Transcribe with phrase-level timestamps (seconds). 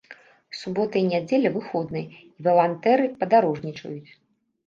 [0.59, 4.11] Субота і нядзеля выходныя і валантэры падарожнічаюць.